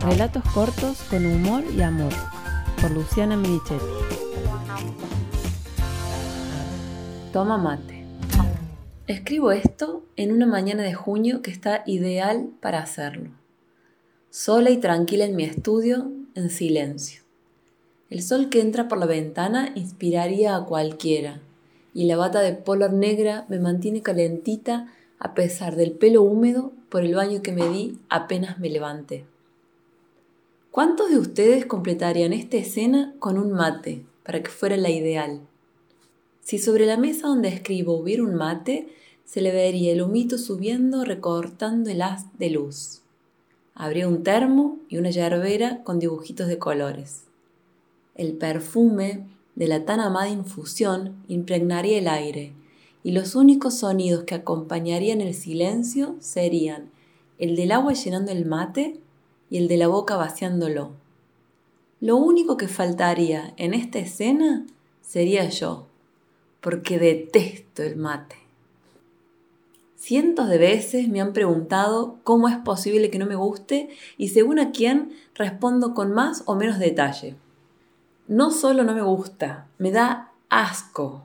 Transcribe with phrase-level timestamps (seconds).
[0.00, 2.12] Relatos cortos con humor y amor,
[2.80, 3.84] por Luciana Milichetti.
[7.34, 8.06] Toma mate.
[9.06, 13.28] Escribo esto en una mañana de junio que está ideal para hacerlo.
[14.30, 17.22] Sola y tranquila en mi estudio, en silencio.
[18.08, 21.40] El sol que entra por la ventana inspiraría a cualquiera,
[21.92, 24.86] y la bata de polar negra me mantiene calentita
[25.18, 29.26] a pesar del pelo húmedo por el baño que me di apenas me levanté.
[30.70, 35.40] ¿Cuántos de ustedes completarían esta escena con un mate para que fuera la ideal?
[36.42, 38.86] Si sobre la mesa donde escribo hubiera un mate,
[39.24, 43.02] se le vería el humito subiendo recortando el haz de luz.
[43.74, 47.24] Habría un termo y una yerbera con dibujitos de colores.
[48.14, 49.26] El perfume
[49.56, 52.52] de la tan amada infusión impregnaría el aire,
[53.02, 56.90] y los únicos sonidos que acompañarían el silencio serían
[57.40, 59.00] el del agua llenando el mate
[59.50, 60.92] y el de la boca vaciándolo.
[62.00, 64.64] Lo único que faltaría en esta escena
[65.02, 65.86] sería yo,
[66.60, 68.36] porque detesto el mate.
[69.96, 74.58] Cientos de veces me han preguntado cómo es posible que no me guste y según
[74.58, 77.36] a quién respondo con más o menos detalle.
[78.26, 81.24] No solo no me gusta, me da asco.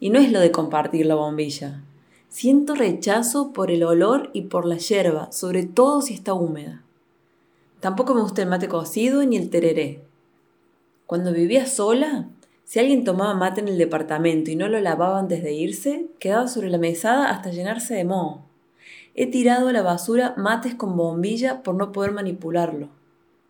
[0.00, 1.80] Y no es lo de compartir la bombilla.
[2.28, 6.82] Siento rechazo por el olor y por la hierba, sobre todo si está húmeda.
[7.82, 10.04] Tampoco me gusta el mate cocido ni el tereré.
[11.04, 12.28] Cuando vivía sola,
[12.62, 16.46] si alguien tomaba mate en el departamento y no lo lavaba antes de irse, quedaba
[16.46, 18.44] sobre la mesada hasta llenarse de moho.
[19.16, 22.88] He tirado a la basura mates con bombilla por no poder manipularlo.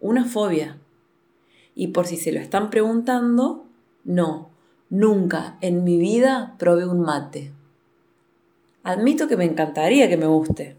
[0.00, 0.78] Una fobia.
[1.74, 3.64] Y por si se lo están preguntando,
[4.04, 4.50] no,
[4.90, 7.50] nunca en mi vida probé un mate.
[8.84, 10.76] Admito que me encantaría que me guste.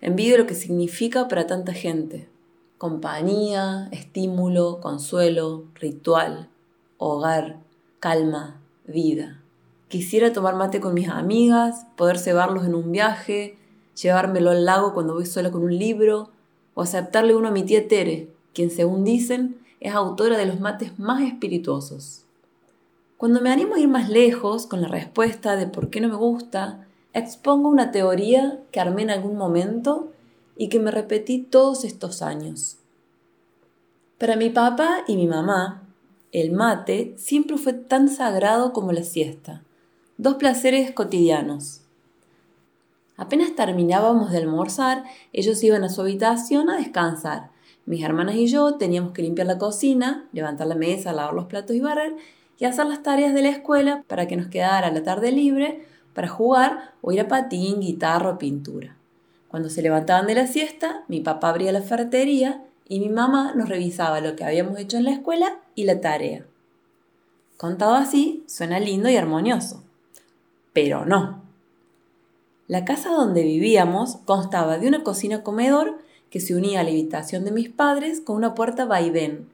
[0.00, 2.26] Envidio lo que significa para tanta gente
[2.80, 6.48] compañía, estímulo, consuelo, ritual,
[6.96, 7.58] hogar,
[7.98, 9.42] calma, vida.
[9.88, 13.58] Quisiera tomar mate con mis amigas, poder cebarlos en un viaje,
[14.00, 16.30] llevármelo al lago cuando voy sola con un libro,
[16.72, 20.98] o aceptarle uno a mi tía Tere, quien según dicen es autora de los mates
[20.98, 22.24] más espirituosos.
[23.18, 26.16] Cuando me animo a ir más lejos con la respuesta de por qué no me
[26.16, 30.08] gusta, expongo una teoría que armé en algún momento
[30.60, 32.76] y que me repetí todos estos años.
[34.18, 35.88] Para mi papá y mi mamá,
[36.32, 39.62] el mate siempre fue tan sagrado como la siesta,
[40.18, 41.80] dos placeres cotidianos.
[43.16, 47.52] Apenas terminábamos de almorzar, ellos iban a su habitación a descansar.
[47.86, 51.74] Mis hermanas y yo teníamos que limpiar la cocina, levantar la mesa, lavar los platos
[51.74, 52.16] y barrer,
[52.58, 56.28] y hacer las tareas de la escuela para que nos quedara la tarde libre para
[56.28, 58.99] jugar o ir a patín, guitarra o pintura.
[59.50, 63.68] Cuando se levantaban de la siesta, mi papá abría la ferretería y mi mamá nos
[63.68, 66.44] revisaba lo que habíamos hecho en la escuela y la tarea.
[67.56, 69.82] Contado así, suena lindo y armonioso.
[70.72, 71.42] Pero no.
[72.68, 75.98] La casa donde vivíamos constaba de una cocina-comedor
[76.30, 79.48] que se unía a la habitación de mis padres con una puerta vaivén.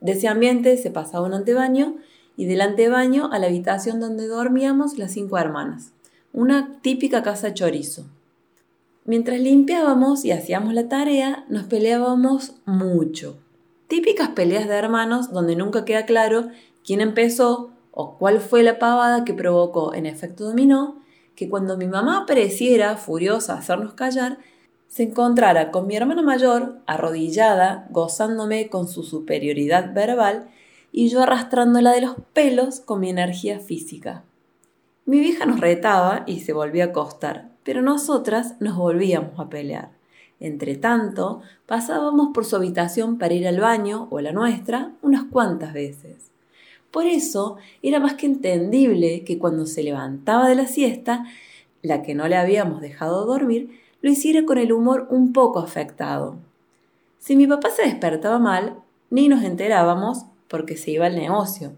[0.00, 1.96] De ese ambiente se pasaba un antebaño
[2.36, 5.90] y del antebaño a la habitación donde dormíamos las cinco hermanas.
[6.32, 8.06] Una típica casa chorizo.
[9.10, 13.36] Mientras limpiábamos y hacíamos la tarea, nos peleábamos mucho.
[13.88, 16.46] Típicas peleas de hermanos donde nunca queda claro
[16.84, 21.00] quién empezó o cuál fue la pavada que provocó en efecto dominó
[21.34, 24.38] que cuando mi mamá apareciera, furiosa a hacernos callar,
[24.86, 30.50] se encontrara con mi hermana mayor, arrodillada, gozándome con su superioridad verbal,
[30.92, 34.22] y yo arrastrándola de los pelos con mi energía física.
[35.04, 39.90] Mi vieja nos retaba y se volvía a acostar, pero nosotras nos volvíamos a pelear.
[40.40, 45.24] Entre tanto, pasábamos por su habitación para ir al baño o a la nuestra unas
[45.24, 46.30] cuantas veces.
[46.90, 51.24] Por eso era más que entendible que cuando se levantaba de la siesta,
[51.82, 56.36] la que no le habíamos dejado dormir, lo hiciera con el humor un poco afectado.
[57.18, 58.76] Si mi papá se despertaba mal,
[59.10, 61.72] ni nos enterábamos porque se iba al negocio,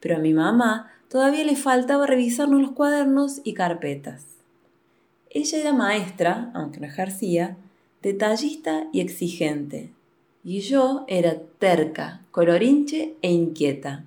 [0.00, 4.24] pero a mi mamá todavía le faltaba revisarnos los cuadernos y carpetas.
[5.30, 7.56] Ella era maestra, aunque no ejercía,
[8.02, 9.92] detallista y exigente,
[10.44, 14.04] y yo era terca, colorinche e inquieta.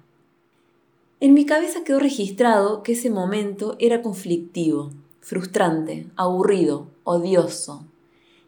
[1.19, 7.85] En mi cabeza quedó registrado que ese momento era conflictivo, frustrante, aburrido, odioso.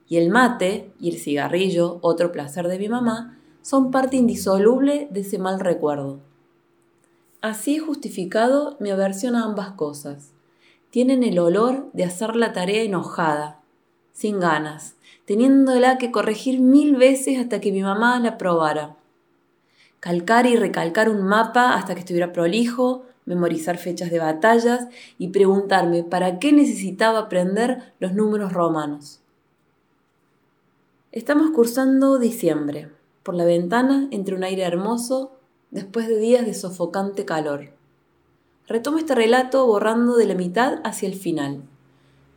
[0.10, 5.22] Y el mate y el cigarrillo, otro placer de mi mamá, son parte indisoluble de
[5.22, 6.20] ese mal recuerdo.
[7.44, 10.34] Así he justificado mi aversión a ambas cosas
[10.94, 13.60] tienen el olor de hacer la tarea enojada,
[14.12, 14.94] sin ganas,
[15.26, 18.96] teniéndola que corregir mil veces hasta que mi mamá la probara.
[20.00, 24.88] Calcar y recalcar un mapa hasta que estuviera prolijo, memorizar fechas de batallas
[25.18, 29.20] y preguntarme para qué necesitaba aprender los números romanos.
[31.12, 32.92] Estamos cursando diciembre.
[33.24, 35.32] Por la ventana entre un aire hermoso
[35.74, 37.72] después de días de sofocante calor.
[38.68, 41.64] Retomo este relato borrando de la mitad hacia el final.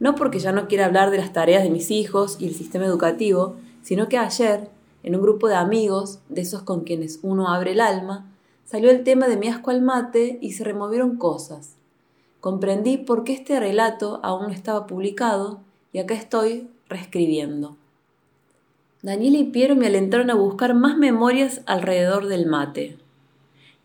[0.01, 2.87] No porque ya no quiera hablar de las tareas de mis hijos y el sistema
[2.87, 4.71] educativo, sino que ayer,
[5.03, 8.27] en un grupo de amigos, de esos con quienes uno abre el alma,
[8.65, 11.77] salió el tema de mi asco al mate y se removieron cosas.
[12.41, 15.61] Comprendí por qué este relato aún no estaba publicado
[15.93, 17.77] y acá estoy reescribiendo.
[19.03, 22.97] Daniel y Piero me alentaron a buscar más memorias alrededor del mate.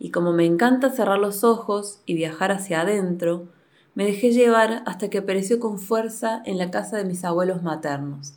[0.04, 3.50] Y como me encanta cerrar los ojos y viajar hacia adentro,
[3.94, 8.34] me dejé llevar hasta que apareció con fuerza en la casa de mis abuelos maternos.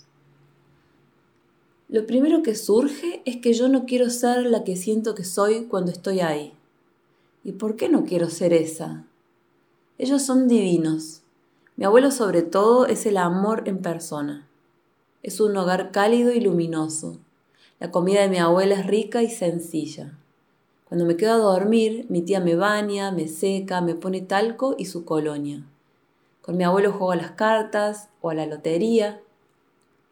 [1.88, 5.64] Lo primero que surge es que yo no quiero ser la que siento que soy
[5.64, 6.52] cuando estoy ahí.
[7.44, 9.06] ¿Y por qué no quiero ser esa?
[9.96, 11.22] Ellos son divinos.
[11.76, 14.46] Mi abuelo sobre todo es el amor en persona.
[15.22, 17.20] Es un hogar cálido y luminoso.
[17.81, 20.19] La comida de mi abuela es rica y sencilla.
[20.94, 24.85] Cuando me quedo a dormir, mi tía me baña, me seca, me pone talco y
[24.85, 25.67] su colonia.
[26.41, 29.20] Con mi abuelo juego a las cartas o a la lotería.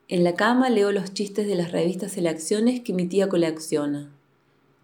[0.09, 4.11] En la cama leo los chistes de las revistas Selecciones que mi tía colecciona.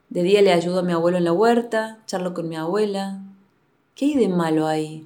[0.09, 3.21] De día le ayudo a mi abuelo en la huerta, charlo con mi abuela.
[3.97, 5.05] ¿Qué hay de malo ahí?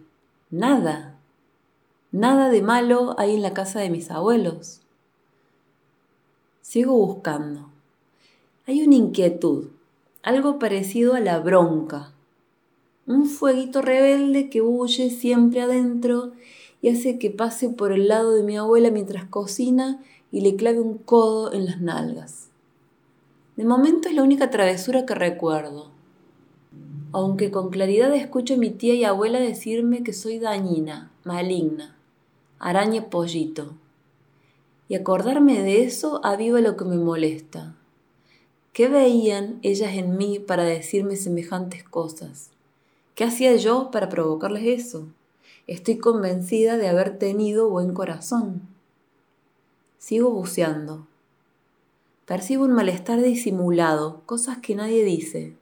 [0.50, 1.16] Nada.
[2.10, 4.82] Nada de malo hay en la casa de mis abuelos.
[6.60, 7.70] Sigo buscando.
[8.66, 9.68] Hay una inquietud,
[10.22, 12.12] algo parecido a la bronca.
[13.06, 16.32] Un fueguito rebelde que huye siempre adentro
[16.80, 20.80] y hace que pase por el lado de mi abuela mientras cocina y le clave
[20.80, 22.50] un codo en las nalgas.
[23.56, 25.90] De momento es la única travesura que recuerdo,
[27.12, 31.96] aunque con claridad escucho a mi tía y abuela decirme que soy dañina, maligna,
[32.60, 33.74] araña pollito.
[34.88, 37.74] Y acordarme de eso aviva lo que me molesta.
[38.72, 42.48] ¿Qué veían ellas en mí para decirme semejantes cosas?
[43.14, 45.08] ¿Qué hacía yo para provocarles eso?
[45.66, 48.62] Estoy convencida de haber tenido buen corazón.
[49.98, 51.06] Sigo buceando.
[52.24, 55.54] Percibo un malestar disimulado, cosas que nadie dice.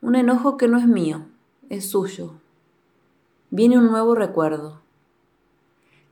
[0.00, 1.26] Un enojo que no es mío,
[1.68, 2.32] es suyo.
[3.50, 4.80] Viene un nuevo recuerdo.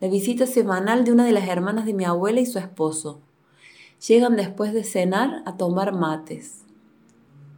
[0.01, 3.21] La visita semanal de una de las hermanas de mi abuela y su esposo,
[4.07, 6.65] llegan después de cenar a tomar mates.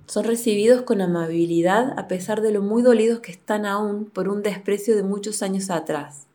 [0.07, 4.43] Son recibidos con amabilidad a pesar de lo muy dolidos que están aún por un
[4.43, 6.27] desprecio de muchos años atrás,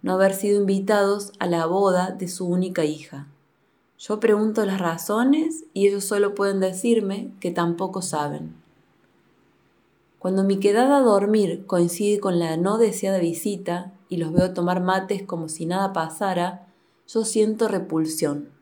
[0.00, 3.26] no haber sido invitados a la boda de su única hija.
[3.98, 8.54] Yo pregunto las razones y ellos solo pueden decirme que tampoco saben.
[10.18, 14.80] Cuando mi quedada a dormir coincide con la no deseada visita y los veo tomar
[14.80, 16.66] mates como si nada pasara,
[17.06, 18.57] yo siento repulsión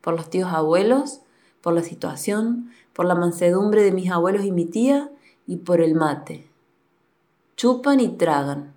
[0.00, 1.20] por los tíos abuelos,
[1.60, 5.10] por la situación, por la mansedumbre de mis abuelos y mi tía
[5.46, 6.48] y por el mate.
[7.56, 8.74] Chupan y tragan.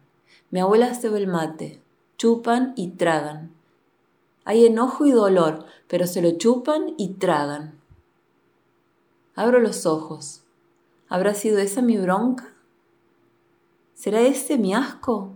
[0.49, 1.81] Mi abuela hace el mate.
[2.17, 3.51] Chupan y tragan.
[4.43, 7.79] Hay enojo y dolor, pero se lo chupan y tragan.
[9.35, 10.41] Abro los ojos.
[11.09, 12.53] ¿Habrá sido esa mi bronca?
[13.93, 15.33] ¿Será ese mi asco?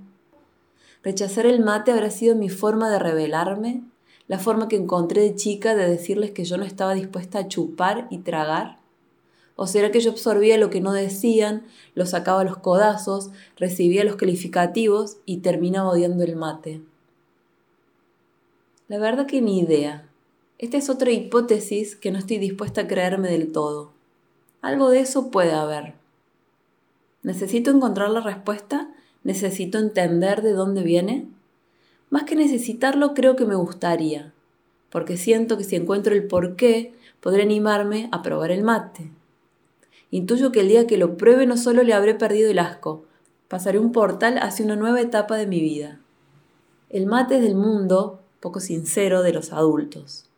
[1.04, 3.84] ¿Rechazar el mate habrá sido mi forma de rebelarme?
[4.28, 8.08] La forma que encontré de chica de decirles que yo no estaba dispuesta a chupar
[8.10, 8.80] y tragar?
[9.56, 14.18] ¿O será que yo absorbía lo que no decían, lo sacaba los codazos, recibía los
[14.18, 16.82] calificativos y terminaba odiando el mate?
[18.88, 20.08] La verdad que ni idea.
[20.58, 23.92] Esta es otra hipótesis que no estoy dispuesta a creerme del todo.
[24.62, 25.94] Algo de eso puede haber.
[27.24, 28.94] ¿Necesito encontrar la respuesta?
[29.24, 31.28] ¿Necesito entender de dónde viene?
[32.10, 34.34] Más que necesitarlo, creo que me gustaría,
[34.90, 39.10] porque siento que si encuentro el por qué, podré animarme a probar el mate.
[40.12, 43.06] Intuyo que el día que lo pruebe no solo le habré perdido el asco,
[43.48, 46.00] pasaré un portal hacia una nueva etapa de mi vida.
[46.90, 50.30] El mate es del mundo, poco sincero, de los adultos.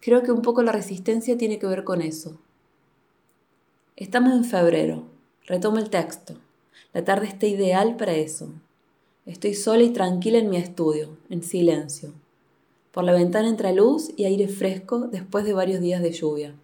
[0.00, 2.38] Creo que un poco la resistencia tiene que ver con eso.
[3.96, 5.04] Estamos en febrero.
[5.46, 6.34] Retomo el texto.
[6.92, 8.48] La tarde está ideal para eso.
[9.24, 12.12] Estoy sola y tranquila en mi estudio, en silencio.
[12.90, 16.56] Por la ventana entra luz y aire fresco después de varios días de lluvia.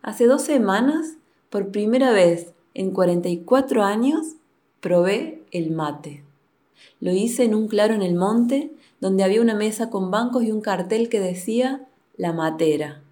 [0.00, 1.16] Hace dos semanas,
[1.48, 4.36] por primera vez en 44 años,
[4.80, 6.22] probé el mate.
[7.00, 10.52] Lo hice en un claro en el monte, donde había una mesa con bancos y
[10.52, 11.84] un cartel que decía
[12.16, 13.02] La Matera.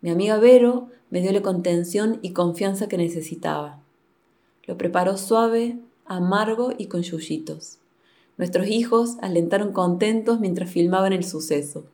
[0.00, 3.80] Mi amiga Vero me dio la contención y confianza que necesitaba.
[4.64, 5.76] Lo preparó suave,
[6.10, 7.78] amargo y con yuyitos.
[8.36, 11.84] Nuestros hijos alentaron contentos mientras filmaban el suceso.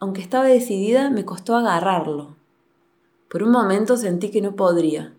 [0.00, 2.36] Aunque estaba decidida, me costó agarrarlo.
[3.28, 5.12] Por un momento sentí que no podría,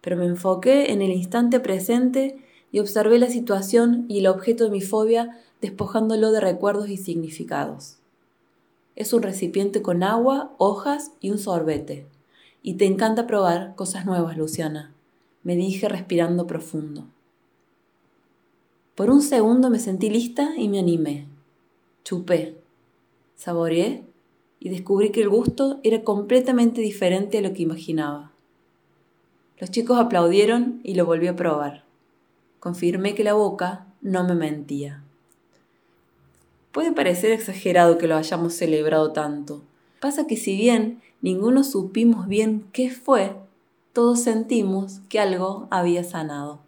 [0.00, 2.36] pero me enfoqué en el instante presente
[2.72, 7.98] y observé la situación y el objeto de mi fobia despojándolo de recuerdos y significados.
[8.96, 12.06] Es un recipiente con agua, hojas y un sorbete.
[12.62, 14.92] Y te encanta probar cosas nuevas, Luciana,
[15.44, 17.06] me dije respirando profundo.
[18.96, 21.26] Por un segundo me sentí lista y me animé.
[22.02, 22.56] Chupé,
[23.34, 24.04] saboreé
[24.58, 28.32] y descubrí que el gusto era completamente diferente a lo que imaginaba.
[29.58, 31.84] Los chicos aplaudieron y lo volví a probar.
[32.58, 35.02] Confirmé que la boca no me mentía.
[36.72, 39.62] Puede parecer exagerado que lo hayamos celebrado tanto.
[40.00, 43.36] Pasa que si bien ninguno supimos bien qué fue,
[43.92, 46.65] todos sentimos que algo había sanado.